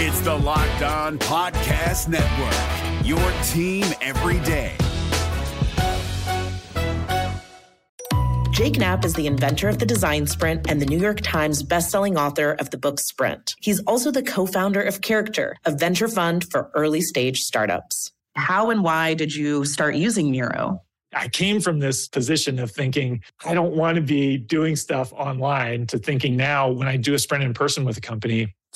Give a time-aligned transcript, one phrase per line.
[0.00, 3.18] It's the Locked On Podcast Network, your
[3.48, 4.76] team every day.
[8.52, 12.16] Jake Knapp is the inventor of the design sprint and the New York Times bestselling
[12.16, 13.56] author of the book Sprint.
[13.60, 18.12] He's also the co founder of Character, a venture fund for early stage startups.
[18.36, 20.80] How and why did you start using Miro?
[21.12, 25.88] I came from this position of thinking, I don't want to be doing stuff online
[25.88, 28.54] to thinking now when I do a sprint in person with a company,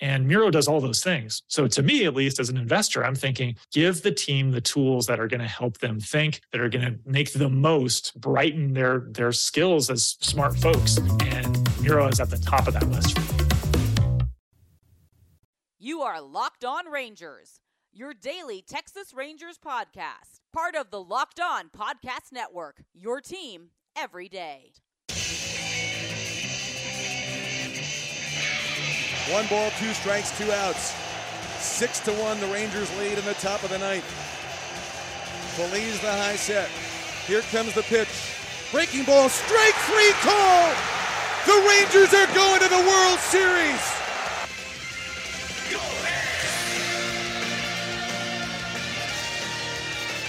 [0.00, 1.42] And Miro does all those things.
[1.48, 5.06] So to me, at least as an investor, I'm thinking give the team the tools
[5.06, 8.74] that are going to help them think, that are going to make the most, brighten
[8.74, 10.98] their their skills as smart folks.
[11.20, 13.18] And Miro is at the top of that list.
[15.80, 17.60] You are Locked On Rangers,
[17.92, 24.28] your daily Texas Rangers podcast, part of the Locked On Podcast Network, your team every
[24.28, 24.72] day.
[29.30, 30.94] One ball, two strikes, two outs.
[31.60, 34.04] Six to one, the Rangers lead in the top of the ninth.
[35.54, 36.70] Feliz the high set.
[37.26, 38.08] Here comes the pitch.
[38.72, 40.72] Breaking ball, strike three call.
[41.44, 43.98] The Rangers are going to the World Series.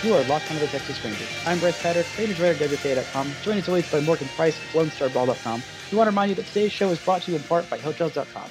[0.04, 1.28] You are locked onto the Texas Rangers.
[1.46, 5.64] I'm Brice Paterik, Rangers Writer at WFA.com, joined as always by Morgan Price of LoneStarBall.com.
[5.92, 7.78] We want to remind you that today's show is brought to you in part by
[7.78, 8.50] Hotels.com.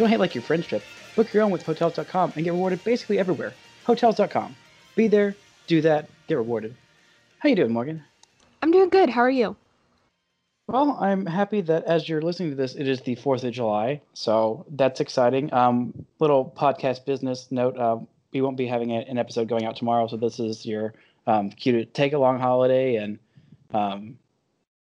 [0.00, 0.82] Don't hate like your friends trip.
[1.14, 3.52] Book your own with Hotels.com and get rewarded basically everywhere.
[3.84, 4.56] Hotels.com.
[4.96, 6.74] Be there, do that, get rewarded.
[7.40, 8.02] How you doing, Morgan?
[8.62, 9.10] I'm doing good.
[9.10, 9.56] How are you?
[10.68, 14.00] Well, I'm happy that as you're listening to this, it is the 4th of July.
[14.14, 15.52] So that's exciting.
[15.52, 17.98] Um, little podcast business note uh,
[18.32, 20.06] we won't be having an episode going out tomorrow.
[20.06, 20.94] So this is your
[21.26, 23.18] um, cue to take a long holiday and
[23.74, 24.16] um,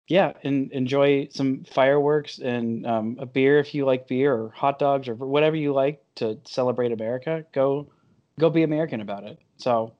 [0.08, 4.78] yeah, and enjoy some fireworks and um, a beer if you like beer or hot
[4.78, 7.44] dogs or whatever you like to celebrate America.
[7.52, 7.86] Go,
[8.38, 9.38] go be American about it.
[9.56, 9.92] So,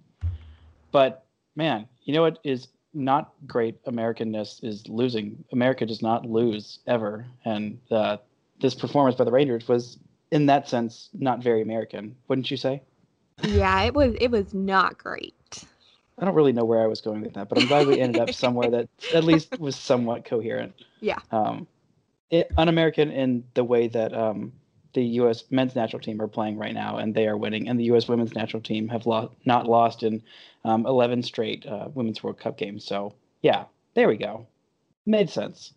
[0.92, 1.24] but
[1.56, 5.42] man, you know what is not great Americanness is losing.
[5.52, 8.18] America does not lose ever, and uh,
[8.60, 9.98] this performance by the Rangers was,
[10.30, 12.14] in that sense, not very American.
[12.28, 12.82] Wouldn't you say?
[13.42, 14.14] Yeah, it was.
[14.20, 15.64] It was not great.
[16.18, 18.20] I don't really know where I was going with that, but I'm glad we ended
[18.20, 20.74] up somewhere that at least was somewhat coherent.
[21.00, 21.18] Yeah.
[21.32, 21.66] Um,
[22.30, 24.52] it, un-American in the way that um,
[24.94, 25.44] the U.S.
[25.50, 28.08] men's national team are playing right now, and they are winning, and the U.S.
[28.08, 30.22] women's national team have lo- not lost in
[30.64, 32.84] um, 11 straight uh, women's World Cup games.
[32.84, 33.64] So yeah,
[33.94, 34.46] there we go.
[35.06, 35.74] Made sense.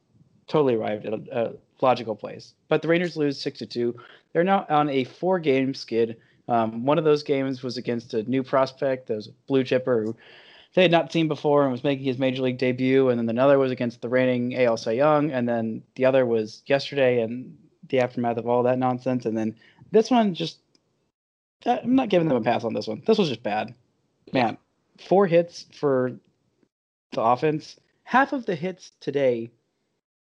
[0.47, 2.53] Totally arrived at a, a logical place.
[2.69, 3.95] But the Rangers lose six to two.
[4.31, 8.43] They're now on a four-game skid um, one of those games was against a new
[8.43, 10.15] prospect, that was a blue chipper who
[10.73, 13.09] they had not seen before and was making his major league debut.
[13.09, 15.31] And then another was against the reigning AL Cy Young.
[15.31, 17.57] And then the other was yesterday and
[17.89, 19.25] the aftermath of all that nonsense.
[19.25, 19.55] And then
[19.91, 20.59] this one just,
[21.65, 23.01] uh, I'm not giving them a pass on this one.
[23.05, 23.73] This was just bad.
[24.33, 24.57] Man,
[24.99, 26.19] four hits for
[27.11, 27.77] the offense.
[28.03, 29.51] Half of the hits today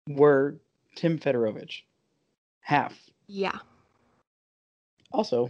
[0.08, 0.58] were
[0.96, 1.82] Tim Federowicz.
[2.60, 2.98] Half.
[3.28, 3.58] Yeah.
[5.12, 5.50] Also,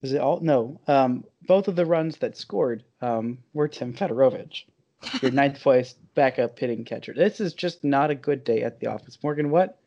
[0.00, 0.40] was it all?
[0.40, 0.80] No.
[0.86, 4.64] Um, both of the runs that scored um, were Tim Federowicz,
[5.22, 7.14] your ninth place backup hitting catcher.
[7.14, 9.18] This is just not a good day at the office.
[9.22, 9.78] Morgan, what,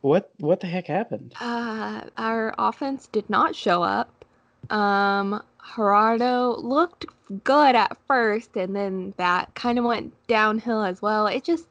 [0.00, 1.34] what, what the heck happened?
[1.40, 4.24] Uh, our offense did not show up.
[4.70, 5.42] Um,
[5.74, 7.06] Jurado looked
[7.44, 11.26] good at first, and then that kind of went downhill as well.
[11.26, 11.66] It just,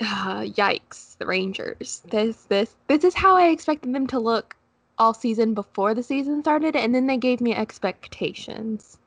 [0.00, 1.16] uh, yikes!
[1.18, 2.02] The Rangers.
[2.10, 4.56] This, this, this is how I expected them to look
[5.00, 8.98] all season before the season started, and then they gave me expectations.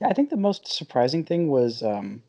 [0.00, 2.22] Yeah, I think the most surprising thing was um,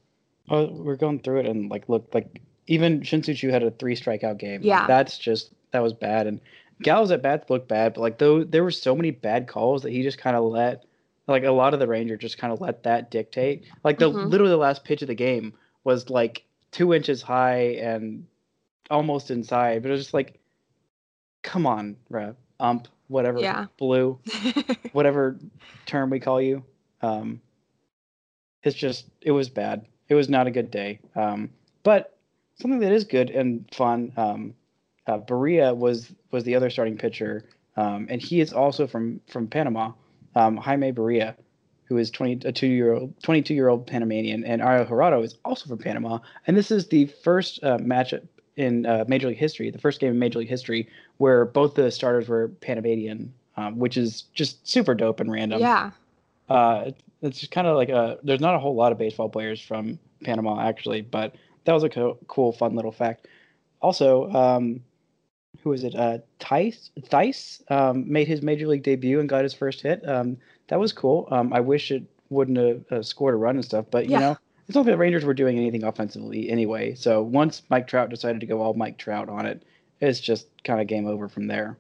[0.50, 4.38] oh, we're going through it and like look like even Shin-Soo had a three strikeout
[4.40, 4.62] game.
[4.64, 6.26] Yeah, that's just that was bad.
[6.26, 6.40] And
[6.82, 9.92] Gallo's at bats looked bad, but like though there were so many bad calls that
[9.92, 10.86] he just kind of let
[11.28, 13.66] like a lot of the Ranger just kind of let that dictate.
[13.84, 14.30] Like the mm-hmm.
[14.30, 15.54] literally the last pitch of the game
[15.84, 18.26] was like two inches high and
[18.90, 20.40] almost inside, but it was just like,
[21.44, 23.66] come on, rep ump, whatever, yeah.
[23.78, 24.20] blue,
[24.92, 25.38] whatever
[25.86, 26.64] term we call you.
[27.02, 27.42] Um,
[28.64, 29.86] it's just it was bad.
[30.08, 31.00] It was not a good day.
[31.16, 31.52] Um,
[31.84, 32.18] but
[32.60, 34.12] something that is good and fun.
[34.18, 34.54] Um,
[35.08, 37.46] uh, Barria was was the other starting pitcher,
[37.78, 39.92] um, and he is also from from Panama.
[40.36, 41.36] Um, Jaime Barria,
[41.86, 45.36] who is 20 a two year old 22 year old Panamanian, and Ariel Jurado is
[45.44, 46.20] also from Panama.
[46.46, 48.28] And this is the first uh, matchup
[48.60, 51.90] in uh, Major League history, the first game in Major League history where both the
[51.90, 55.62] starters were Panamanian, um, which is just super dope and random.
[55.62, 55.92] Yeah.
[56.50, 56.92] Uh,
[57.22, 58.18] it's just kind of like a.
[58.24, 61.36] There's not a whole lot of baseball players from Panama actually, but
[61.66, 63.28] that was a co- cool, fun little fact.
[63.82, 64.82] Also, um,
[65.64, 65.96] who is it?
[65.96, 70.08] Uh, Tice Thaiss um, made his major league debut and got his first hit.
[70.08, 71.28] Um, that was cool.
[71.32, 74.20] Um, I wish it wouldn't have uh, scored a run and stuff, but you Yeah.
[74.20, 74.38] know,
[74.70, 76.94] it's not that the Rangers were doing anything offensively anyway.
[76.94, 79.64] So once Mike Trout decided to go all Mike Trout on it,
[80.00, 81.76] it's just kind of game over from there.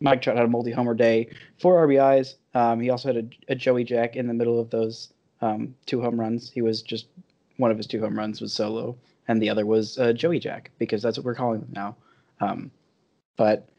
[0.00, 2.34] Mike Trout had a multi-homer day, four RBIs.
[2.52, 3.16] Um, he also had
[3.48, 6.50] a, a Joey Jack in the middle of those um, two home runs.
[6.50, 7.06] He was just
[7.56, 8.94] one of his two home runs was solo,
[9.26, 11.96] and the other was uh, Joey Jack because that's what we're calling them now.
[12.40, 12.70] Um,
[13.38, 13.70] but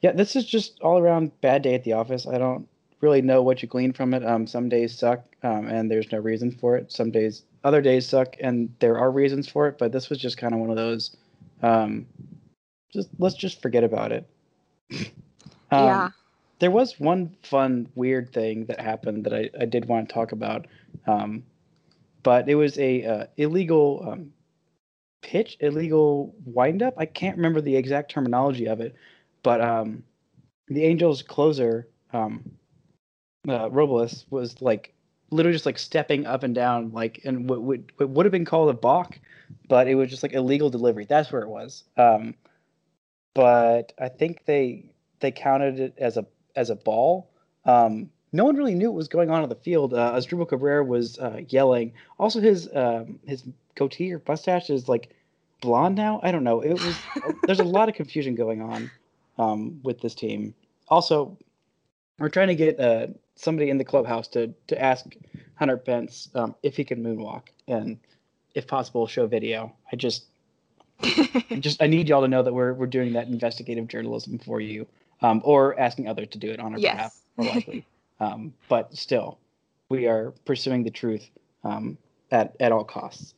[0.00, 2.26] yeah, this is just all around bad day at the office.
[2.26, 2.66] I don't
[3.02, 4.24] really know what you glean from it.
[4.24, 6.90] Um, some days suck, um, and there's no reason for it.
[6.90, 9.78] Some days, other days suck, and there are reasons for it.
[9.78, 11.16] But this was just kind of one of those.
[11.62, 12.06] Um,
[12.92, 14.28] just let's just forget about it.
[15.70, 16.08] Um, yeah.
[16.60, 20.30] There was one fun, weird thing that happened that I, I did want to talk
[20.30, 20.66] about,
[21.06, 21.42] um,
[22.22, 24.32] but it was a uh, illegal um,
[25.22, 26.94] pitch, illegal windup.
[26.96, 28.94] I can't remember the exact terminology of it,
[29.42, 30.04] but um,
[30.68, 32.44] the Angels closer, um,
[33.48, 34.93] uh, Robles, was like
[35.34, 38.44] literally just like stepping up and down, like and what would what would have been
[38.44, 39.18] called a balk,
[39.68, 41.04] but it was just like illegal delivery.
[41.04, 41.84] That's where it was.
[41.96, 42.34] Um,
[43.34, 44.84] but I think they
[45.20, 47.30] they counted it as a as a ball.
[47.64, 49.94] Um, no one really knew what was going on on the field.
[49.94, 51.92] Uh, Asdrubal Cabrera was uh, yelling.
[52.18, 53.44] Also, his um, his
[53.74, 55.10] goatee or mustache is like
[55.60, 56.20] blonde now.
[56.22, 56.60] I don't know.
[56.60, 56.96] It was
[57.46, 58.90] there's a lot of confusion going on
[59.38, 60.54] um, with this team.
[60.88, 61.36] Also,
[62.18, 65.04] we're trying to get uh, somebody in the clubhouse to to ask
[65.56, 67.98] Hunter Pence um, if he can moonwalk and,
[68.54, 69.72] if possible, show video.
[69.92, 70.24] I just
[71.02, 74.60] I just I need y'all to know that we're we're doing that investigative journalism for
[74.60, 74.86] you,
[75.22, 77.86] um, or asking others to do it on our behalf, more likely.
[78.20, 79.38] um, but still,
[79.88, 81.28] we are pursuing the truth
[81.64, 81.98] um,
[82.30, 83.34] at at all costs.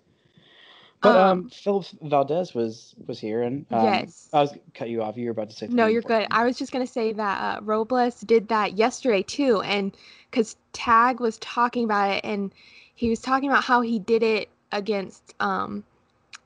[1.03, 4.29] But um, Um, Philip Valdez was was here, and um, Yes.
[4.33, 5.17] I was cut you off.
[5.17, 5.69] You were about to say.
[5.69, 6.27] No, you're good.
[6.31, 9.97] I was just gonna say that uh, Robles did that yesterday too, and
[10.31, 12.53] because Tag was talking about it, and
[12.95, 15.85] he was talking about how he did it against, um,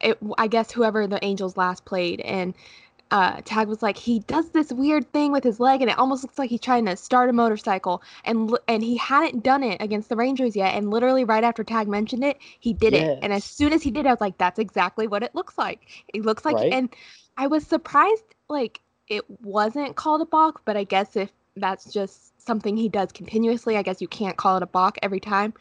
[0.01, 2.55] it, I guess whoever the Angels last played, and
[3.11, 6.23] uh, Tag was like, he does this weird thing with his leg, and it almost
[6.23, 10.09] looks like he's trying to start a motorcycle, and and he hadn't done it against
[10.09, 13.45] the Rangers yet, and literally right after Tag mentioned it, he did it, and as
[13.45, 16.05] soon as he did, it, I was like, that's exactly what it looks like.
[16.15, 16.73] It looks like, Right?
[16.73, 16.89] and
[17.37, 22.41] I was surprised, like it wasn't called a balk, but I guess if that's just
[22.41, 25.53] something he does continuously, I guess you can't call it a balk every time.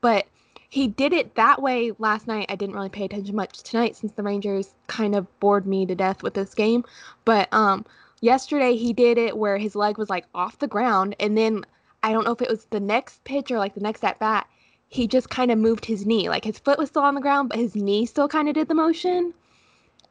[0.00, 0.26] But
[0.68, 2.46] he did it that way last night.
[2.48, 5.94] I didn't really pay attention much tonight since the Rangers kind of bored me to
[5.94, 6.84] death with this game.
[7.24, 7.84] But um
[8.20, 11.64] yesterday he did it where his leg was like off the ground and then
[12.02, 14.46] I don't know if it was the next pitch or like the next at bat,
[14.88, 16.28] he just kind of moved his knee.
[16.28, 18.68] Like his foot was still on the ground, but his knee still kind of did
[18.68, 19.34] the motion.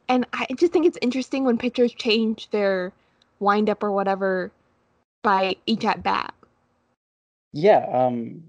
[0.08, 2.92] And I just think it's interesting when pitchers change their
[3.40, 4.50] windup or whatever
[5.22, 6.34] by each at bat.
[7.52, 8.42] Yeah, um,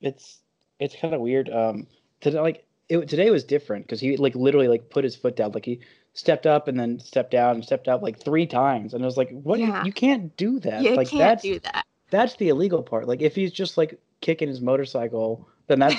[0.00, 0.40] it's
[0.78, 1.48] it's kind of weird.
[1.50, 1.86] Um,
[2.20, 5.52] today, like it, today was different because he like literally like put his foot down,
[5.52, 5.80] like he
[6.14, 9.16] stepped up and then stepped down and stepped out like three times, and I was
[9.16, 9.58] like, "What?
[9.58, 9.84] Yeah.
[9.84, 10.82] You can't do that.
[10.82, 11.84] you like can't that's do that.
[12.10, 13.06] that's the illegal part.
[13.08, 15.96] Like if he's just like kicking his motorcycle, then that's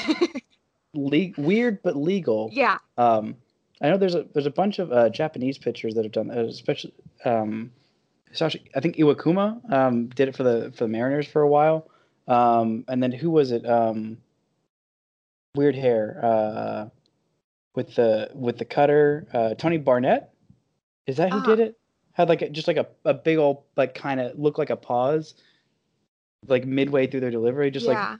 [0.94, 2.50] le- weird but legal.
[2.52, 2.78] yeah.
[2.98, 3.36] Um,
[3.82, 6.40] I know there's a there's a bunch of uh, Japanese pitchers that have done that,
[6.40, 6.94] especially
[7.26, 7.72] um,
[8.34, 11.90] Sashi, I think Iwakuma um, did it for the for the Mariners for a while.
[12.28, 13.70] Um, and then who was it?
[13.70, 14.18] Um,
[15.58, 16.90] weird hair uh,
[17.76, 19.28] with the with the cutter.
[19.34, 20.30] Uh, Tony Barnette.
[21.08, 21.46] Is that who Ah.
[21.46, 21.78] did it?
[22.14, 24.76] Had like a, just like a, a big old like kind of looked like a
[24.76, 25.36] pause,
[26.48, 28.20] like midway through their delivery, just like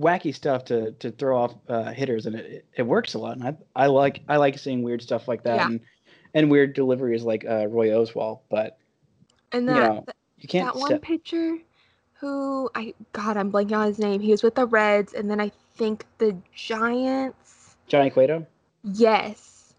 [0.00, 3.36] wacky stuff to to throw off uh, hitters, and it, it works a lot.
[3.36, 5.66] And I I like I like seeing weird stuff like that, Yeah.
[5.66, 5.80] and
[6.34, 8.40] and weird deliveries like uh, Roy Oswalt.
[8.50, 8.78] But
[9.52, 10.04] and you that know,
[10.38, 11.02] you can't that one step.
[11.02, 11.56] pitcher
[12.20, 14.20] who I God, I'm blanking on his name.
[14.20, 17.76] He was with the Reds and then I think the Giants.
[17.88, 18.46] Johnny Cueto.
[18.82, 19.74] Yes.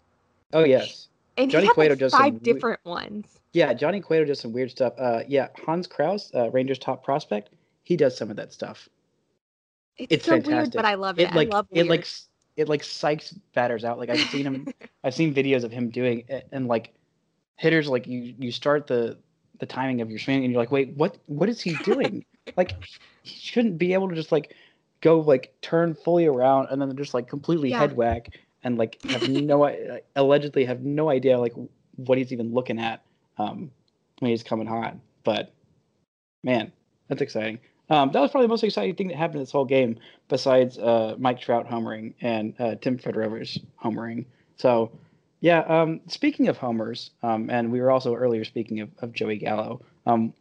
[0.52, 3.26] Oh yes, And Johnny Cueto like does some five we- different ones.
[3.52, 3.72] yeah.
[3.74, 4.92] Johnny Cueto does some weird stuff.
[4.98, 7.50] Uh, yeah, Hans Crouse, uh, Rangers top prospect.
[7.82, 8.88] He does some of that stuff.
[9.98, 11.30] It's, It's so weird, but I love it.
[11.30, 12.06] It like I love it like
[12.56, 13.98] it like psychs batters out.
[13.98, 14.68] Like I've seen him.
[15.04, 16.92] I've seen videos of him doing it, and like
[17.56, 19.18] hitters like you you start the
[19.58, 22.24] the timing of your swing and you're like wait what what is he doing?
[22.56, 22.74] Like
[23.22, 24.54] he shouldn't be able to just like
[25.02, 27.80] go like turn fully around and then just like completely Yeah.
[27.80, 28.30] head whack
[28.64, 31.52] and like have no i- allegedly have no idea like
[31.96, 33.02] what he's even looking at
[33.36, 33.70] um
[34.20, 34.96] when he's coming hot.
[35.22, 35.52] But
[36.42, 36.72] man
[37.08, 37.58] that's exciting.
[37.90, 39.98] Um that was probably the most exciting thing that happened this whole game
[40.28, 44.24] besides uh mike trout homering and uh tim federowicz homering
[44.56, 44.90] so
[45.40, 49.36] yeah um speaking of homers um and we were also earlier speaking of, of joey
[49.36, 50.32] gallo um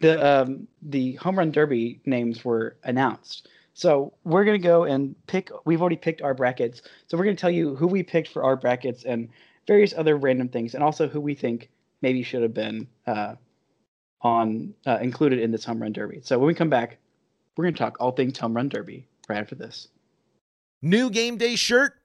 [0.00, 3.48] the um, the home run derby names were announced.
[3.74, 5.50] So we're gonna go and pick.
[5.64, 6.82] We've already picked our brackets.
[7.06, 9.28] So we're gonna tell you who we picked for our brackets and
[9.66, 11.70] various other random things, and also who we think
[12.02, 13.34] maybe should have been uh,
[14.22, 16.20] on uh, included in this home run derby.
[16.22, 16.98] So when we come back,
[17.56, 19.88] we're gonna talk all things home run derby right after this.
[20.82, 21.99] New game day shirt?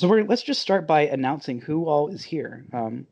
[0.00, 2.64] So we're let's just start by announcing who all is here.
[2.72, 3.06] Um,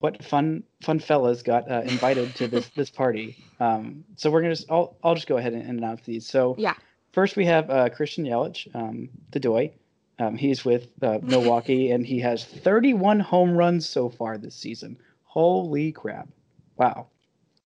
[0.00, 3.42] what fun fun fellas got uh, invited to this this party.
[3.58, 6.28] Um, so we're gonna just I'll I'll just go ahead and, and announce these.
[6.28, 6.74] So Yeah.
[7.14, 9.72] first we have uh, Christian Yelich, um, the Doy.
[10.18, 14.98] Um, he's with uh, Milwaukee and he has 31 home runs so far this season.
[15.22, 16.28] Holy crap!
[16.76, 17.06] Wow,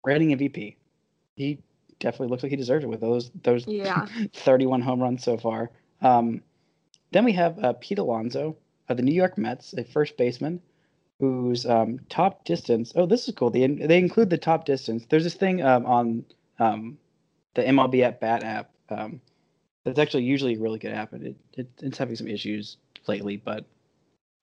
[0.05, 0.77] Reading MVP.
[1.35, 1.59] He
[1.99, 4.05] definitely looks like he deserves it with those those Yeah.
[4.33, 5.69] 31 home runs so far.
[6.01, 6.43] Um,
[7.13, 8.57] then we have uh, Pete Alonso
[8.89, 10.61] of the New York Mets, a first baseman
[11.19, 12.91] whose um, top distance.
[12.95, 13.49] Oh, this is cool.
[13.49, 15.05] They they include the top distance.
[15.09, 16.25] There's this thing um, on
[16.59, 16.97] um,
[17.53, 18.71] the MLB at Bat app.
[18.89, 19.21] Um,
[19.83, 22.77] that's actually usually a really good app, and it, it it's having some issues
[23.07, 23.37] lately.
[23.37, 23.65] But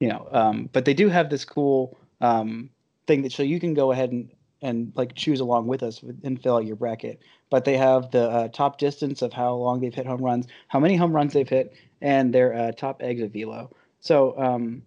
[0.00, 2.70] you know, um, but they do have this cool um,
[3.06, 4.30] thing that so you can go ahead and
[4.62, 7.20] and like choose along with us and fill out your bracket.
[7.50, 10.80] But they have the uh, top distance of how long they've hit home runs, how
[10.80, 13.71] many home runs they've hit, and their uh, top exit velo.
[14.00, 14.83] So um,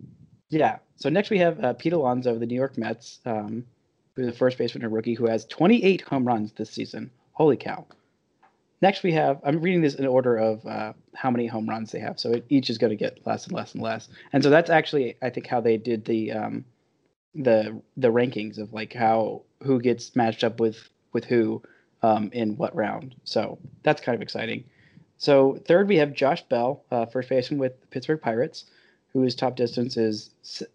[0.49, 0.77] yeah.
[0.95, 3.65] So next we have uh, Pete Alonso of the New York Mets, um,
[4.15, 7.11] who's a first baseman and rookie who has 28 home runs this season.
[7.33, 7.85] Holy cow!
[8.81, 11.99] Next we have I'm reading this in order of uh, how many home runs they
[11.99, 12.19] have.
[12.19, 14.09] So it, each is going to get less and less and less.
[14.31, 16.65] And so that's actually I think how they did the um,
[17.35, 21.61] the the rankings of like how who gets matched up with with who
[22.01, 23.15] um, in what round.
[23.23, 24.65] So that's kind of exciting.
[25.23, 28.65] So third we have Josh Bell, uh, first baseman with the Pittsburgh Pirates,
[29.13, 30.31] whose top distance is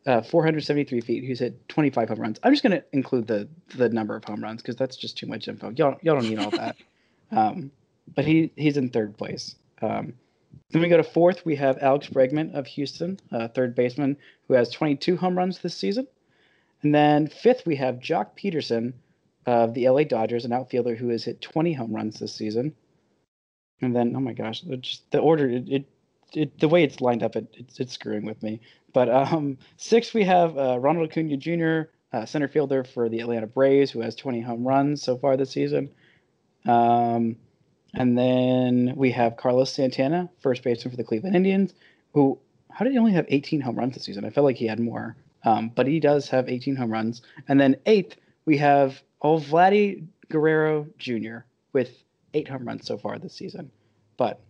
[0.06, 1.24] uh, 473 feet.
[1.24, 2.40] Who's hit 25 home runs.
[2.42, 5.26] I'm just going to include the the number of home runs because that's just too
[5.26, 5.68] much info.
[5.76, 6.76] Y'all y'all don't need all that.
[7.30, 7.70] Um,
[8.14, 9.54] but he he's in third place.
[9.82, 10.14] Um,
[10.70, 11.44] then we go to fourth.
[11.44, 15.74] We have Alex Bregman of Houston, uh, third baseman, who has 22 home runs this
[15.74, 16.06] season.
[16.82, 18.94] And then fifth, we have Joc Pederson
[19.44, 22.74] of the LA Dodgers, an outfielder who has hit 20 home runs this season.
[23.80, 25.84] And then, oh my gosh, just, the order, it, it,
[26.32, 28.60] it, the way it's lined up, it, it's, it's screwing with me.
[28.92, 33.46] But um, sixth, we have uh, Ronald Acuna Jr., uh, center fielder for the Atlanta
[33.46, 35.90] Braves, who has 20 home runs so far this season.
[36.66, 37.36] Um,
[37.94, 41.74] and then we have Carlos Santana, first baseman for the Cleveland Indians,
[42.12, 42.38] who
[42.70, 44.24] how did he only have 18 home runs this season?
[44.24, 47.22] I felt like he had more, um, but he does have 18 home runs.
[47.48, 51.38] And then eighth, we have oh Vladdy Guerrero Jr.
[51.72, 51.90] with
[52.38, 53.70] eight home runs so far this season.
[54.16, 54.40] But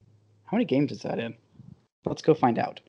[0.45, 1.35] how many games is that in?
[2.05, 2.81] Let's go find out.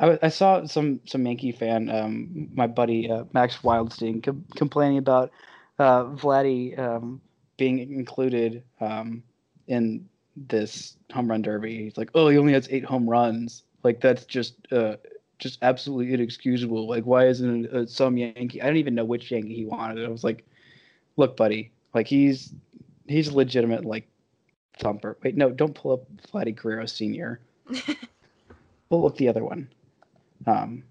[0.00, 5.30] I saw some some Yankee fan, um, my buddy uh, Max Wildstein, com- complaining about
[5.78, 7.20] uh, Vladdy um,
[7.58, 9.22] being included um,
[9.66, 11.84] in this home run derby.
[11.84, 13.64] He's like, "Oh, he only has eight home runs.
[13.82, 14.96] Like that's just uh,
[15.38, 16.88] just absolutely inexcusable.
[16.88, 18.62] Like, why isn't it, uh, some Yankee?
[18.62, 20.46] I don't even know which Yankee he wanted." I was like,
[21.18, 22.54] "Look, buddy, like he's
[23.06, 24.08] he's a legitimate like
[24.78, 25.16] thumper.
[25.22, 26.02] Wait, no, don't pull up
[26.32, 27.40] Vladdy Guerrero Senior.
[28.90, 29.68] pull up the other one.
[30.46, 30.82] Um,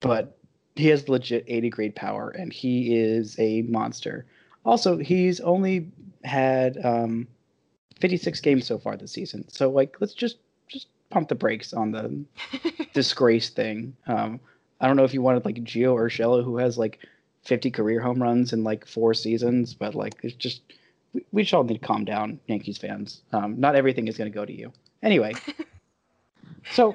[0.00, 0.38] but
[0.76, 4.26] he has legit 80 grade power, and he is a monster.
[4.64, 5.90] Also, he's only
[6.24, 7.26] had um,
[8.00, 9.48] 56 games so far this season.
[9.48, 12.24] So like, let's just just pump the brakes on the
[12.92, 13.96] disgrace thing.
[14.06, 14.40] Um,
[14.80, 17.00] I don't know if you wanted like Gio Urshela, who has like
[17.44, 20.62] 50 career home runs in like four seasons, but like it's just
[21.12, 23.22] we, we just all need to calm down, Yankees fans.
[23.32, 24.72] Um, not everything is going to go to you.
[25.02, 25.34] Anyway,
[26.72, 26.92] so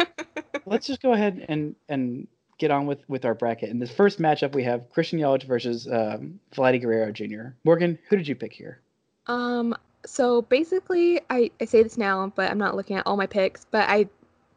[0.66, 2.28] let's just go ahead and and
[2.58, 3.70] get on with with our bracket.
[3.70, 7.56] In this first matchup, we have Christian Yelich versus um, Vladdy Guerrero Jr.
[7.64, 8.80] Morgan, who did you pick here?
[9.28, 13.26] Um, So basically, I, I say this now, but I'm not looking at all my
[13.26, 14.08] picks, but I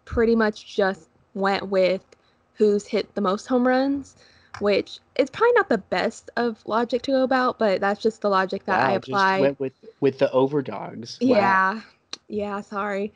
[0.05, 2.03] pretty much just went with
[2.55, 4.17] who's hit the most home runs,
[4.59, 8.29] which is probably not the best of logic to go about, but that's just the
[8.31, 9.39] logic that I Wow, apply.
[9.39, 11.21] Just went with with the overdogs.
[11.25, 11.31] Wow.
[11.31, 11.81] Yeah.
[12.29, 13.13] Yeah, sorry.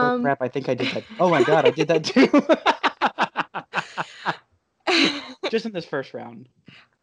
[0.00, 0.42] Oh Um crap!
[0.42, 1.04] I think I did that.
[1.18, 2.28] Oh my god, I did that too.
[5.48, 6.48] Just in this first round.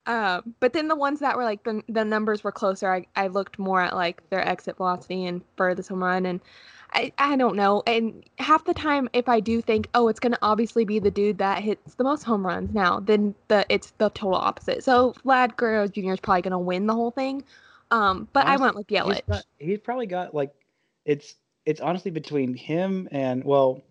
[0.06, 2.91] Um, but then the ones that were like the the numbers were closer.
[2.91, 6.39] I, I looked more at like their exit velocity and furthest home run, and
[6.94, 7.84] I I don't know.
[7.86, 11.38] And half the time, if I do think, oh, it's gonna obviously be the dude
[11.39, 14.84] that hits the most home runs now, then the it's the total opposite.
[14.84, 16.13] So Vlad Guerrero Jr.
[16.13, 17.44] is probably gonna win the whole thing.
[17.91, 19.22] Um, but I went with He's, Yelich.
[19.27, 20.53] got- he's probably got like
[21.06, 23.82] it's it's honestly between him and well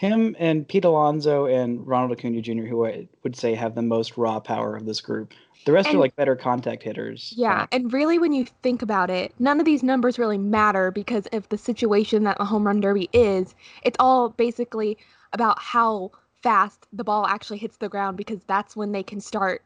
[0.00, 2.62] him and Pete Alonso and Ronald Acuna Jr.
[2.62, 5.34] who I would say have the most raw power of this group.
[5.66, 7.34] The rest And- are like better contact hitters.
[7.36, 11.26] Yeah, and really, when you think about it, none of these numbers really matter because
[11.34, 13.54] of the situation that the home run derby is.
[13.82, 14.96] It's all basically
[15.34, 19.62] about how fast the ball actually hits the ground because that's when they can start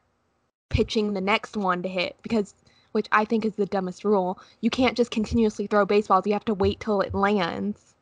[0.68, 2.16] pitching the next one to hit.
[2.22, 2.56] Because,
[2.90, 6.26] which I think is the dumbest rule, you can't just continuously throw baseballs.
[6.26, 7.94] You have to wait till it lands.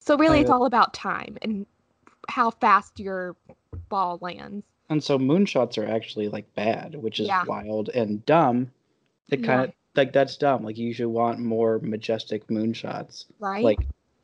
[0.00, 1.64] So really, it's all about time and
[2.28, 3.36] how fast your
[3.88, 4.64] ball lands.
[4.88, 7.44] and so moonshots are actually like bad, which is Yeah.
[7.44, 8.70] wild and dumb.
[9.30, 10.62] It kind of like that's dumb.
[10.64, 13.24] Like you should want more majestic moonshots.
[13.40, 13.64] Right?
[13.64, 13.80] Like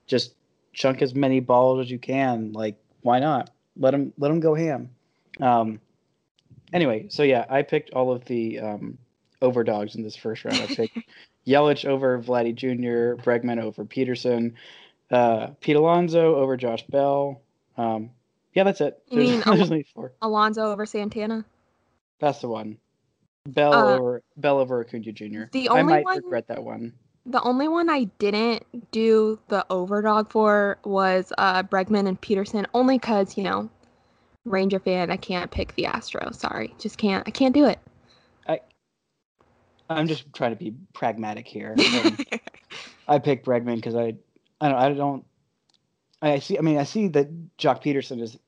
[0.07, 0.35] just
[0.73, 2.53] chunk as many balls as you can.
[2.53, 3.51] Like why not?
[3.77, 4.91] Let them let them go ham.
[5.41, 5.81] Um.
[6.73, 8.97] Anyway, so yeah, I picked all of the um,
[9.43, 10.61] overdogs in this first round.
[10.61, 10.99] I picked
[11.47, 14.55] Yelich over Vladdy Jr., Bregman over Pederson,
[15.11, 17.43] uh, Pete Alonso over Josh Bell.
[17.77, 18.11] Um,
[18.55, 19.03] yeah, that's it.
[19.09, 20.13] You There's, mean there's Al- only four.
[20.23, 21.45] Alonso over Santana.
[22.21, 22.79] That's the one.
[23.49, 25.45] Bell Uh, over Bell over Acuna Jr.
[25.53, 26.93] the I only might one- regret that one.
[27.25, 32.99] The only one I didn't do the overdog for was uh, Bregman and Pederson, only
[32.99, 33.71] because you know,
[34.45, 35.11] Ranger fan.
[35.13, 36.33] I can't pick the Astro.
[36.33, 37.23] Sorry, just can't.
[37.27, 37.79] I can't do it.
[38.49, 38.61] I
[39.89, 41.77] I'm just trying to be pragmatic here.
[43.09, 44.15] I picked Bregman because I,
[44.61, 45.25] I don't, I don't,
[46.23, 46.57] I see.
[46.57, 48.39] I mean, I see that Joc Pederson is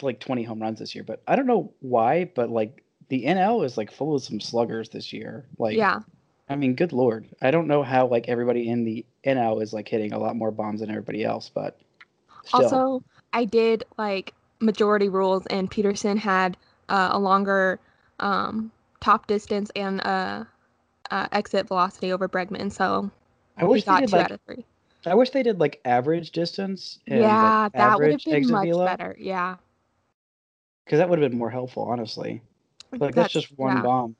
[0.00, 2.30] like 20 home runs this year, but I don't know why.
[2.34, 5.44] But like the NL is like full of some sluggers this year.
[5.58, 6.00] Like, yeah,
[6.48, 9.88] I mean, good lord, I don't know how like everybody in the NL is like
[9.88, 11.78] hitting a lot more bombs than everybody else, but
[12.44, 12.62] still.
[12.62, 16.56] Also, I did like majority rules, and Pederson had
[16.88, 17.80] uh, a longer
[18.20, 18.70] um,
[19.00, 20.44] top distance and uh,
[21.10, 23.10] uh, exit velocity over Bregman, so
[23.56, 24.64] I wish they got did two like out of three.
[25.06, 26.98] I wish they did like average distance.
[27.06, 29.16] And, yeah, like, that would have been much velo, better.
[29.18, 29.56] Yeah,
[30.84, 32.42] Because that would have been more helpful, honestly.
[32.92, 33.82] Like that's, just one yeah.
[33.82, 34.16] bomb.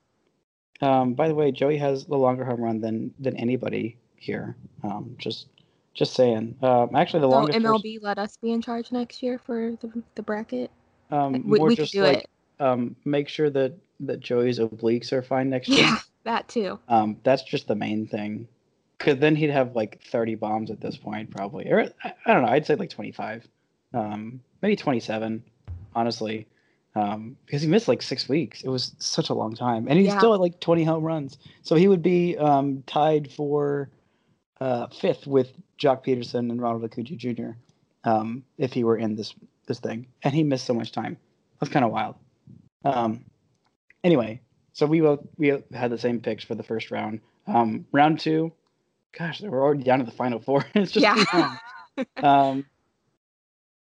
[0.81, 4.57] Um, by the way, Joey has the longer home run than than anybody here.
[4.83, 5.47] Um, just
[5.93, 6.57] just saying.
[6.61, 7.59] Um, actually, the So longest.
[7.59, 10.69] MLB let us be in charge next year for the, the bracket.
[11.11, 12.29] um, we more we could just do like it.
[12.59, 15.85] um, make sure that that Joey's obliques are fine next year.
[15.85, 16.77] Yeah, that too.
[16.89, 18.49] Um, that's just the main thing.
[18.97, 21.69] Because then he'd have like 30 bombs at this point, probably.
[21.71, 22.49] Or I, I don't know.
[22.49, 23.47] I'd say like 25,
[23.93, 25.43] um, maybe 27,
[25.95, 26.47] honestly.
[26.95, 28.61] Um, because he missed like six weeks.
[28.61, 30.17] It was such a long time, and he's Yeah.
[30.17, 31.37] still at like 20 home runs.
[31.61, 33.89] So he would be um, tied for
[34.61, 37.49] uh, fifth with Joc Pederson and Ronald Acuna Jr.
[38.05, 39.33] Um, if he were in this
[39.67, 41.17] this thing, and he missed so much time.
[41.59, 42.15] That's kind of wild.
[42.85, 43.25] Um,
[44.03, 44.39] anyway,
[44.73, 47.19] so we both we had the same picks for the first round.
[47.47, 48.53] Um, round two,
[49.17, 50.65] gosh, we're already down to the final four.
[50.75, 51.55] it's just Yeah.
[52.23, 52.65] um,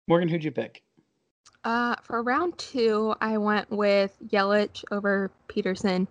[0.09, 0.83] Morgan, who'd you pick?
[1.65, 6.07] Uh, for round two, I went with Yelich over Pederson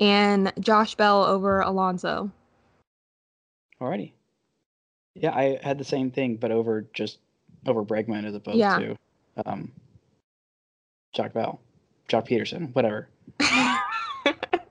[0.00, 2.30] and Josh Bell over Alonso.
[3.80, 4.12] Alrighty.
[5.14, 7.18] Yeah, I had the same thing, but over just
[7.66, 8.78] over Bregman as opposed Yeah.
[8.78, 8.96] to
[9.46, 9.72] um,
[11.14, 11.60] Jock Bell,
[12.08, 13.08] Joc Pederson, whatever.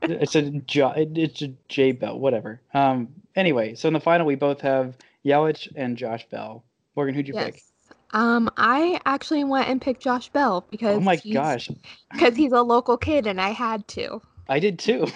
[0.10, 2.62] it's a jo- it's a J Bell, whatever.
[2.74, 3.10] Um.
[3.36, 6.64] Anyway, so in the final, we both have Yelich and Josh Bell.
[6.96, 7.56] Morgan, who'd you pick?
[7.56, 7.72] yes.
[8.12, 11.70] Um, I actually went and picked Josh Bell because Oh my he's, gosh,
[12.12, 14.22] because he's a local kid and I had to.
[14.48, 15.08] I did too.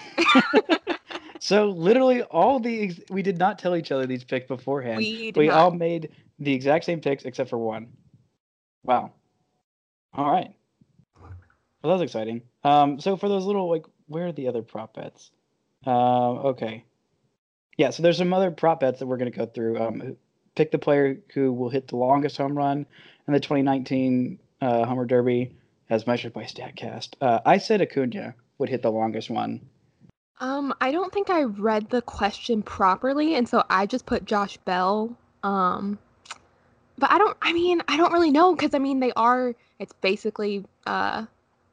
[1.40, 4.98] so literally, all the ex- we did not tell each other these picks beforehand.
[4.98, 7.88] We did we all made the exact same picks except for one.
[8.84, 9.12] Wow.
[10.14, 10.52] All right.
[11.20, 11.32] Well,
[11.82, 12.42] that was exciting.
[12.62, 15.30] Um, so for those little like, where are the other prop bets?
[15.86, 16.84] Um, okay.
[17.76, 19.80] Yeah, so there's some other prop bets that we're going to go through.
[19.80, 20.16] Um,
[20.54, 22.86] pick the player who will hit the longest home run
[23.26, 25.56] in the 2019 uh, Homer Derby,
[25.90, 27.14] as measured by Statcast.
[27.20, 29.60] Uh, I said Acuna would hit the longest one.
[30.40, 34.56] Um, I don't think I read the question properly, and so I just put Josh
[34.58, 35.16] Bell.
[35.42, 35.98] Um,
[36.98, 37.36] but I don't.
[37.40, 39.54] I mean, I don't really know because I mean they are.
[39.78, 40.64] It's basically.
[40.86, 41.26] Uh,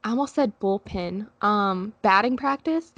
[0.04, 1.26] I almost said bullpen.
[1.42, 2.92] Um, batting practice,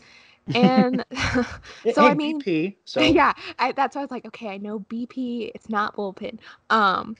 [0.55, 1.05] and
[1.93, 4.81] so I mean, BP, so yeah, I, that's why I was like, okay, I know
[4.81, 5.53] BP.
[5.55, 6.39] It's not bullpen.
[6.71, 7.17] Um,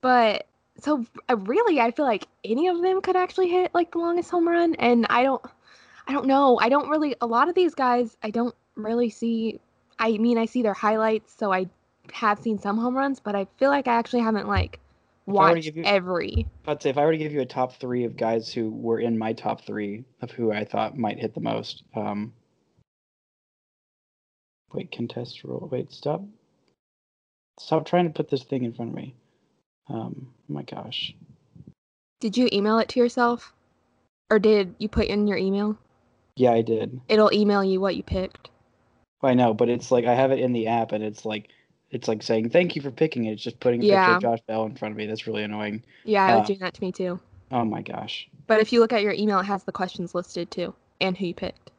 [0.00, 0.46] but
[0.78, 4.30] so uh, really, I feel like any of them could actually hit like the longest
[4.30, 5.44] home run, and I don't.
[6.06, 6.58] I don't know.
[6.60, 7.16] I don't really.
[7.22, 9.60] A lot of these guys, I don't really see.
[9.98, 11.66] I mean, I see their highlights, so I
[12.12, 14.80] have seen some home runs, but I feel like I actually haven't like
[15.26, 16.46] If I were give you- every.
[16.66, 18.98] I'd say if I were to give you a top three of guys who were
[18.98, 22.34] in my top three of who I thought might hit the most, um,
[24.72, 25.68] wait, contest rule.
[25.70, 26.22] Wait, stop.
[27.58, 29.14] Stop trying to put this thing in front of me.
[29.88, 31.14] Um, oh my gosh.
[32.20, 33.54] Did you email it to yourself,
[34.30, 35.78] or did you put in your email?
[36.36, 37.00] Yeah, I did.
[37.08, 38.50] It'll email you what you picked.
[39.22, 41.48] I know, but it's like I have it in the app, and it's like
[41.94, 43.32] it's like saying thank you for picking it.
[43.32, 45.06] It's just putting a picture of Josh Bell in front of me.
[45.06, 45.82] That's really annoying.
[46.04, 47.20] Yeah, it was Uh, doing that to me too.
[47.52, 48.28] Oh my gosh.
[48.46, 51.26] But if you look at your email, it has the questions listed too, and who
[51.26, 51.70] you picked,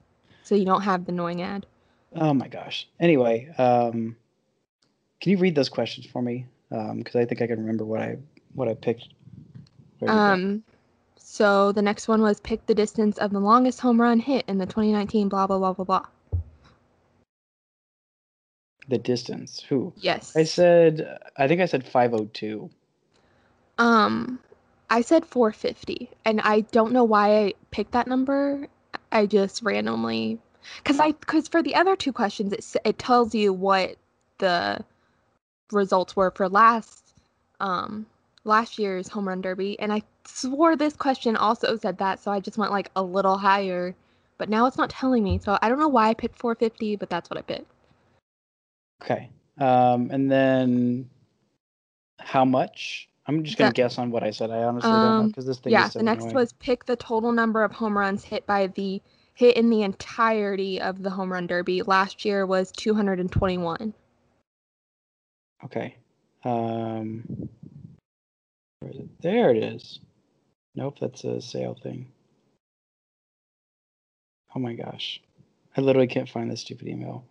[0.44, 1.66] so you don't have the annoying ad.
[2.16, 2.88] Oh my gosh.
[3.00, 4.16] Anyway, um,
[5.20, 6.46] can you read those questions for me?
[6.70, 8.18] Because I think I can remember what I
[8.54, 9.10] what I picked.
[10.00, 10.22] Where did it go?
[10.22, 10.64] Um,
[11.18, 14.58] so the next one was pick the distance of the longest home run hit in
[14.58, 16.06] the 2019 blah blah blah blah blah.
[18.88, 19.64] The distance.
[19.68, 19.94] Who?
[19.98, 20.36] Yes.
[20.36, 21.20] I said.
[21.38, 22.70] I think I said 502.
[23.78, 24.40] Um,
[24.90, 28.68] I said 450, and I don't know why I picked that number.
[29.12, 30.40] I just randomly,
[30.84, 33.98] cause I, cause for the other two questions, it it tells you what
[34.38, 34.84] the
[35.72, 37.14] results were for last,
[37.60, 38.06] um,
[38.44, 42.40] last year's home run derby, and I swore this question also said that, so I
[42.40, 43.96] just went like a little higher,
[44.38, 47.10] but now it's not telling me, so I don't know why I picked 450, but
[47.10, 47.72] that's what I picked.
[49.02, 49.30] Okay.
[49.60, 51.10] Um, and then
[52.20, 53.10] how much?
[53.28, 54.52] I'm just gonna That- guess on what I said.
[54.52, 56.02] I honestly don't know Um, because this thing yeah, is so Yeah.
[56.02, 56.36] the next annoying.
[56.36, 59.02] was pick the total number of home runs hit by the
[59.34, 61.82] hit in the entirety of the home run derby.
[61.82, 63.94] Last year was 221.
[65.64, 65.96] Okay.
[66.44, 67.50] Um,
[68.80, 69.22] where is it?
[69.22, 70.00] There it is.
[70.76, 72.12] Nope, that's a sale thing.
[74.56, 75.22] Oh my gosh.
[75.76, 77.26] I literally can't find this stupid email.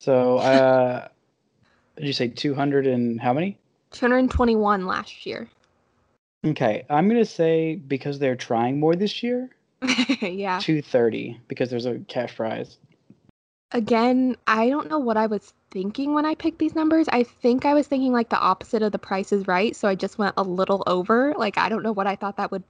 [0.00, 1.08] So, uh,
[1.96, 3.58] did you say 200 and how many?
[3.92, 5.46] 221 last year.
[6.44, 9.50] Okay, I'm going to say because they're trying more this year,
[10.22, 10.58] yeah.
[10.58, 12.78] 230 because there's a cash prize.
[13.72, 17.06] Again, I don't know what I was thinking when I picked these numbers.
[17.12, 19.94] I think I was thinking like the opposite of the price is right, so I
[19.94, 21.34] just went a little over.
[21.36, 22.64] Like I don't know what I thought that would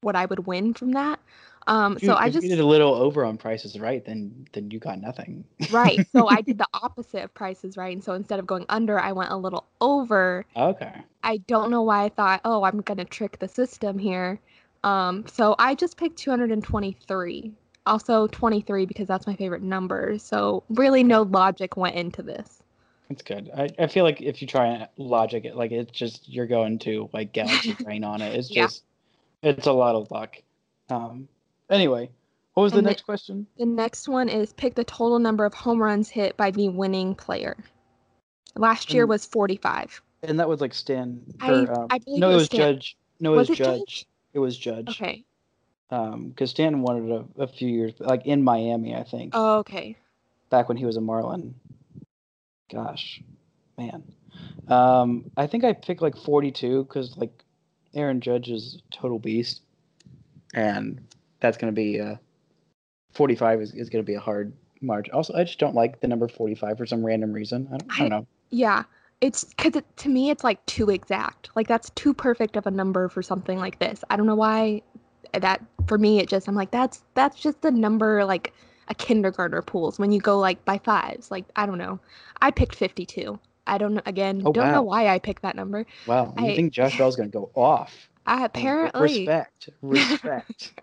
[0.00, 1.20] what I would win from that.
[1.66, 4.70] Um you- so I just you did a little over on prices right, then then
[4.70, 5.44] you got nothing.
[5.70, 6.06] right.
[6.12, 7.92] So I did the opposite of prices right.
[7.94, 10.92] And so instead of going under, I went a little over Okay.
[11.24, 14.40] I don't know why I thought, oh, I'm gonna trick the system here.
[14.84, 17.52] Um, so I just picked 223.
[17.86, 20.18] Also 23 because that's my favorite number.
[20.18, 22.62] So really no logic went into this.
[23.08, 23.50] That's good.
[23.56, 27.08] I, I feel like if you try logic it, like it's just you're going to
[27.12, 28.34] like galaxy brain on it.
[28.34, 28.66] It's Yeah.
[28.66, 28.84] just
[29.42, 30.36] it's a lot of luck.
[30.90, 31.28] Um.
[31.70, 32.10] Anyway,
[32.54, 33.46] what was the And the- next question?
[33.58, 37.14] The next one is pick the total number of home runs hit by the winning
[37.14, 37.56] player.
[38.56, 40.02] Last year And- was 45.
[40.22, 41.20] And that was like Stan.
[41.40, 42.60] I- Or, um, I believe no, it was Stan.
[42.74, 42.96] Judge.
[43.20, 43.78] No, it Was was, it Judge.
[43.78, 44.06] Judge?
[44.34, 44.88] It was Judge.
[44.90, 45.24] Okay.
[45.90, 49.96] Um, because Stan wanted a, a few years, like in Miami, I think, Oh, okay.
[50.48, 51.54] back when he was a Marlin.
[52.70, 53.22] Gosh,
[53.76, 54.02] man.
[54.68, 57.44] Um, I think I picked like 42 because like
[57.94, 59.60] Aaron Judge is a total beast,
[60.54, 61.00] and
[61.42, 62.16] that's gonna be uh,
[63.12, 65.10] 45 is, is gonna be a hard march.
[65.10, 67.68] Also, I just don't like the number 45 for some random reason.
[67.72, 68.26] I don't, I don't know.
[68.50, 68.84] Yeah.
[69.20, 71.50] It's because it, to me, it's like too exact.
[71.54, 74.02] Like that's too perfect of a number for something like this.
[74.10, 74.82] I don't know why
[75.32, 78.52] that for me, it just, I'm like, that's, that's just the number like
[78.88, 81.30] a kindergartner pulls when you go like by fives.
[81.30, 82.00] Like, I don't know.
[82.40, 83.38] I picked 52.
[83.68, 84.02] I don't know.
[84.06, 84.72] Again, Oh, don't wow.
[84.72, 85.86] know why I picked that number.
[86.08, 88.08] Wow, you I- think Josh Bell's gonna go off?
[88.26, 90.74] I apparently respect, respect.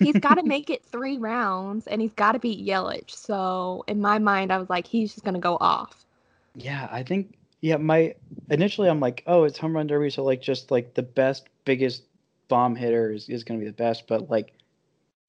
[0.00, 3.10] he's got to make it three rounds and he's got to beat Yelich.
[3.10, 6.06] So in my mind, I was like, he's just gonna go off.
[6.54, 8.14] Yeah, I think yeah, my
[8.50, 12.04] initially I'm like, oh, it's home run derby, so like just like the best, biggest
[12.48, 14.06] bomb hitter is, is gonna be the best.
[14.06, 14.54] But like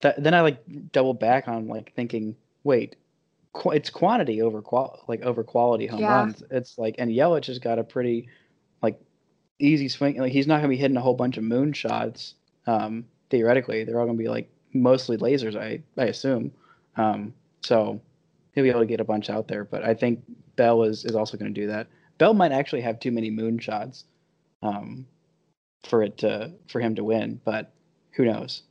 [0.00, 2.96] that then I like double back on like thinking, wait,
[3.52, 6.10] qu- it's quantity over qual like over quality home Yeah.
[6.10, 6.42] runs.
[6.50, 8.28] It's like and Yelich has got a pretty
[8.82, 9.00] like
[9.62, 10.18] easy swing.
[10.18, 12.34] Like he's not gonna be hitting a whole bunch of moon shots.
[12.66, 15.56] Um, theoretically, they're all gonna be like mostly lasers.
[15.56, 16.52] I I assume.
[16.96, 18.00] Um, So
[18.54, 19.64] he'll be able to get a bunch out there.
[19.64, 20.22] But I think
[20.56, 21.86] Bell is, is also going to do that.
[22.18, 24.04] Bell might actually have too many moonshots
[24.62, 25.06] um,
[25.84, 27.72] for it to for him to win, but
[28.12, 28.62] who knows?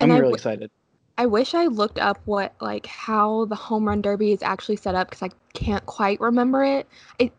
[0.00, 0.70] I'm really w- excited.
[1.16, 4.94] I wish I looked up what like how the home run derby is actually set
[4.94, 6.88] up because I can't quite remember it.
[7.18, 7.32] It,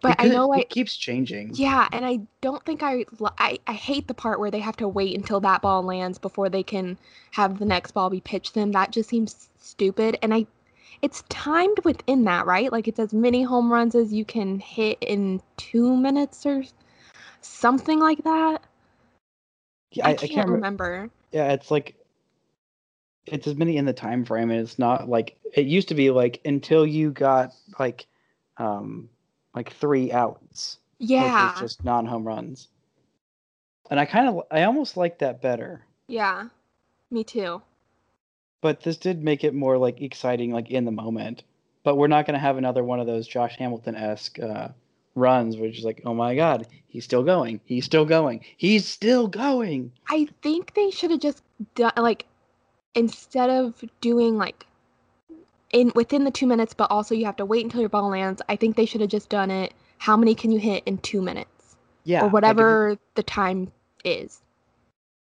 [0.00, 1.54] but I know it I keeps changing.
[1.54, 3.04] yeah, and I don't think I,
[3.38, 6.48] I I hate the part where they have to wait until that ball lands before
[6.48, 6.98] they can
[7.32, 8.72] have the next ball be pitched them.
[8.72, 10.46] That just seems stupid, and I.
[11.00, 12.72] It's timed within that, right?
[12.72, 16.64] Like it's as many home runs as you can hit in two minutes or
[17.40, 18.62] something like that.
[19.92, 20.84] Yeah, I, I, I can't, can't remember.
[20.84, 21.10] remember.
[21.30, 21.94] Yeah, it's like
[23.26, 26.10] it's as many in the time frame, and it's not like it used to be.
[26.10, 28.06] Like until you got like
[28.56, 29.08] um
[29.58, 30.78] like three outs.
[30.98, 32.68] Yeah, just non home runs.
[33.90, 35.82] And I kind of, I almost like that better.
[36.06, 36.48] yeah,
[37.10, 37.60] me too.
[38.60, 41.42] But this did make it more like exciting, like in the moment.
[41.82, 44.68] But we're not going to have another one of those Josh Hamilton esque uh,
[45.14, 49.26] runs, which is like, oh my god, he's still going, he's still going, he's still
[49.26, 49.92] going.
[50.08, 51.42] I think they should have just
[51.74, 52.26] done like
[52.94, 54.66] instead of doing like
[55.72, 58.42] in within the two minutes, but also you have to wait until your ball lands.
[58.48, 59.74] I think they should have just done it.
[59.98, 63.72] How many can you hit in two minutes Yeah, or like, you- whatever the time
[64.04, 64.40] is?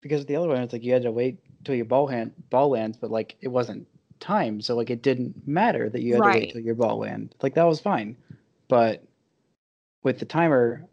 [0.02, 2.70] because the other one, it's like you had to wait till your ball hand ball
[2.70, 3.88] lands, but like it wasn't
[4.20, 7.36] time, so like it didn't matter that you had to wait till your ball land.
[7.42, 8.16] Like that was fine,
[8.70, 9.04] but
[10.04, 10.86] with the timer,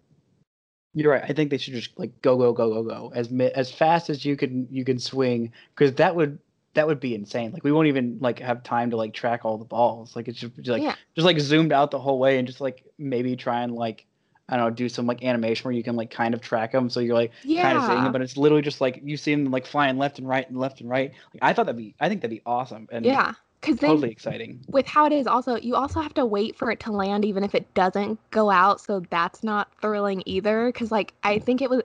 [0.95, 1.25] you're right.
[1.29, 4.25] I think they should just like go go go go go as as fast as
[4.25, 6.39] you can you can swing because that would
[6.75, 7.53] that would be insane.
[7.53, 10.15] Like we won't even like have time to like track all the balls.
[10.15, 10.95] Like it's just like Yeah.
[11.15, 14.07] just like zoomed out the whole way and just like maybe try and like
[14.49, 16.91] I don't know do some like animation where you can like kind of track them
[16.91, 17.33] so you're like
[17.63, 18.05] kind of seeing Yeah.
[18.05, 20.59] them, but it's literally just like you see them like flying left and right and
[20.59, 21.13] left and right.
[21.33, 24.61] Like, I thought that'd be, I think that'd be awesome and Yeah, because totally exciting.
[24.69, 27.43] with how it is, also you also have to wait for it to land, even
[27.45, 28.81] if it doesn't go out.
[28.81, 30.67] So that's not thrilling either.
[30.67, 31.83] Because like I think it was,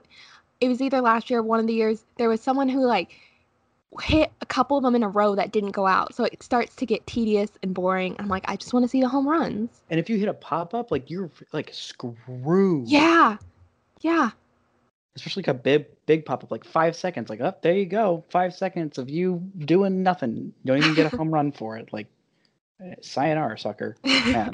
[0.60, 3.16] it was either last year or one of the years there was someone who like
[4.00, 6.14] hit a couple of them in a row that didn't go out.
[6.14, 8.14] So it starts to get tedious and boring.
[8.18, 9.82] I'm like, I just want to see the home runs.
[9.90, 12.88] And if you hit a pop up, like you're like screwed.
[12.88, 13.36] Yeah,
[14.00, 14.30] yeah,
[15.16, 17.28] Especially like a big big pop up, like five seconds.
[17.28, 20.36] Like, up there you go, five seconds of you doing nothing.
[20.36, 21.92] You don't even get a home run for it.
[21.92, 22.06] Like,
[22.80, 23.96] eh, sayonara, sucker.
[24.04, 24.50] Yeah.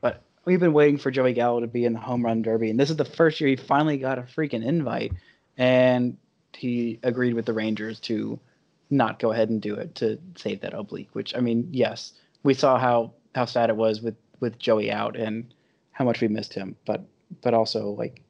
[0.00, 2.80] but we've been waiting for Joey Gallo to be in the home run derby, and
[2.80, 5.12] this is the first year he finally got a freaking invite,
[5.56, 6.16] and
[6.56, 8.40] he agreed with the Rangers to
[8.92, 11.08] not go ahead and do it to save that oblique.
[11.14, 15.16] Which I mean, yes, we saw how how sad it was with with Joey out
[15.16, 15.52] and
[15.92, 17.04] how much we missed him, but
[17.40, 18.22] but also like,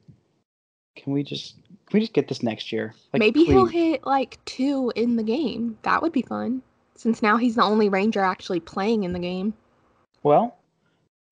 [0.95, 2.93] can we just can we just get this next year?
[3.11, 5.77] Like, maybe he'll hit like two in the game.
[5.83, 6.61] That would be fun.
[6.95, 9.53] Since now he's the only Ranger actually playing in the game.
[10.21, 10.57] Well,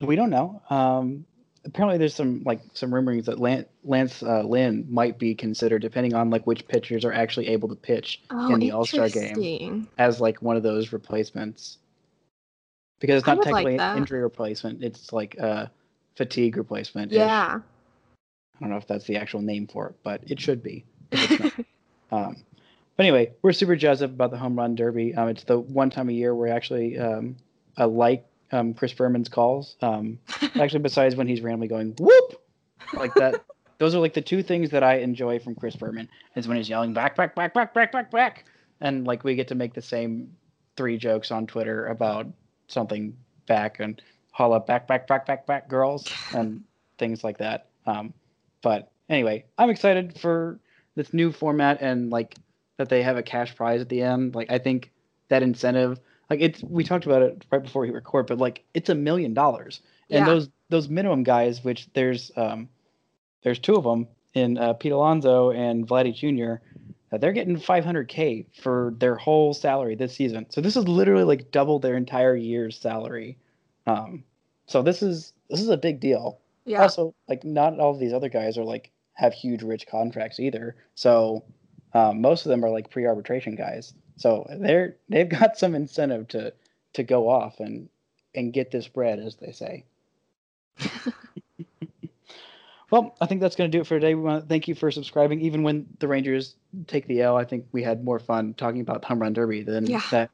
[0.02, 0.62] we don't know.
[0.70, 1.26] Um,
[1.66, 6.14] apparently, there's some like some rumors that Lance, Lance uh, Lynn might be considered, depending
[6.14, 9.88] on like which pitchers are actually able to pitch Oh, in the All Star game,
[9.98, 11.78] as like one of those replacements.
[13.00, 15.72] Because it's not like technically an injury replacement; it's like a
[16.16, 17.12] fatigue replacement.
[17.12, 17.60] Yeah.
[17.60, 20.86] I don't know if that's the actual name for it, but it should be.
[21.12, 21.66] if it's not.
[22.12, 22.36] Um,
[22.98, 25.16] but anyway, we're super jazzed up about the home run derby.
[25.16, 27.38] Um, it's the one time a year where actually um,
[27.78, 29.76] I like um, Chris Berman's calls.
[29.82, 30.20] Um,
[30.56, 32.42] actually, besides when he's randomly going whoop
[32.94, 33.44] like that.
[33.78, 36.70] Those are like the two things that I enjoy from Chris Berman is when he's
[36.70, 38.46] yelling back, back, back, back, back, back, back,
[38.80, 40.36] and like we get to make the same
[40.78, 42.28] three jokes on Twitter about
[42.68, 46.64] something back and holla back, back, back, back, back, girls and
[46.98, 47.70] things like that.
[47.86, 48.14] Um,
[48.62, 50.60] but anyway, I'm excited for
[50.96, 52.36] this new format and like
[52.78, 54.36] that they have a cash prize at the end.
[54.36, 54.92] Like I think
[55.30, 56.00] that incentive,
[56.32, 59.34] like it's we talked about it right before we record, but like it's a million
[59.34, 60.26] dollars, and Yeah.
[60.26, 62.70] those those minimum guys, which there's um
[63.44, 66.64] there's two of them in uh, Pete Alonso and Vladdy Jr.
[67.12, 70.46] Uh, they're getting 500k for their whole salary this season.
[70.50, 73.38] So this is literally like double their entire year's salary.
[73.86, 74.24] Um,
[74.68, 76.82] so this is this is a big deal Yeah.
[76.84, 80.78] also like not all of these other guys are like have huge rich contracts either
[80.96, 81.44] so
[81.94, 86.54] um, most of them are like pre-arbitration guys so they're they've got some incentive to
[86.94, 87.90] to go off and
[88.36, 89.84] and get this bread as they say
[92.92, 94.76] well i think that's going to do it for today we want to thank you
[94.76, 96.56] for subscribing even when the rangers
[96.88, 99.64] take the l i think we had more fun talking about the home run derby
[99.64, 100.02] than Yeah.
[100.12, 100.30] that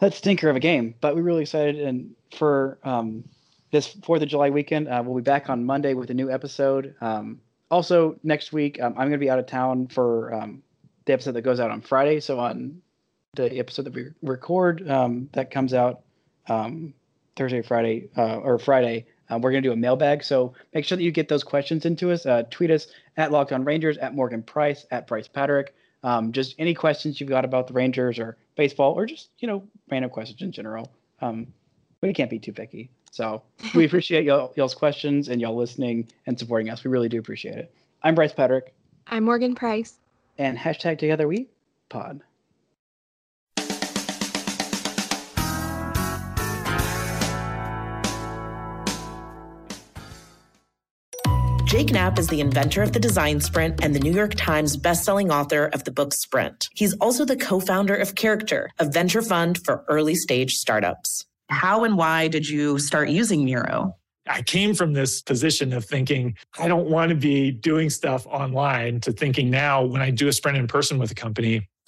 [0.00, 3.24] that stinker of a game but we're really excited and for um,
[3.72, 4.86] this Fourth of July weekend.
[4.86, 6.94] Uh, we'll be back on Monday with a new episode.
[7.00, 10.62] Um, also, next week um, I'm going to be out of town for um,
[11.06, 12.20] the episode that goes out on Friday.
[12.20, 12.82] So on
[13.34, 16.02] the episode that we record um, that comes out
[16.48, 16.92] um,
[17.34, 19.06] Thursday, Friday, uh, or Friday.
[19.30, 20.22] Uh, we're going to do a mailbag.
[20.22, 22.26] So make sure that you get those questions into us.
[22.26, 25.68] Uh, tweet us at Locked On Rangers, at Morgan Price, at Brice Paterik.
[26.02, 29.66] Um, just any questions you've got about the Rangers or baseball or just, you know,
[29.90, 30.92] random questions in general.
[31.22, 31.46] Um,
[32.02, 32.90] we can't be too picky.
[33.12, 33.40] So
[33.74, 36.84] we appreciate y'all, y'all's questions and y'all listening and supporting us.
[36.84, 37.74] We really do appreciate it.
[38.02, 38.72] I'm Brice Paterik.
[39.06, 39.94] I'm Morgan Price.
[40.36, 41.48] And hashtag together we
[41.88, 42.20] pod.
[51.72, 55.32] Jake Knapp is the inventor of the design sprint and the New York Times bestselling
[55.32, 56.68] author of the book Sprint.
[56.74, 61.24] He's also the co founder of Character, a venture fund for early stage startups.
[61.48, 63.96] How and why did you start using Miro?
[64.28, 69.00] I came from this position of thinking, I don't want to be doing stuff online
[69.00, 71.66] to thinking now when I do a sprint in person with a company,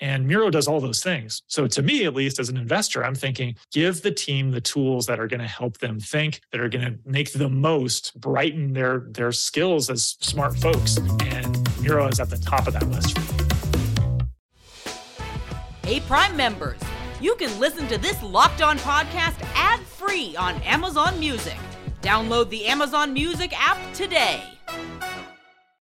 [0.00, 1.42] And Miro does all those things.
[1.48, 5.06] So, to me, at least as an investor, I'm thinking give the team the tools
[5.06, 8.72] that are going to help them think, that are going to make the most, brighten
[8.72, 10.98] their, their skills as smart folks.
[11.20, 13.18] And Miro is at the top of that list.
[15.84, 16.80] Hey, Prime members,
[17.20, 21.56] you can listen to this locked on podcast ad free on Amazon Music.
[22.02, 24.42] Download the Amazon Music app today.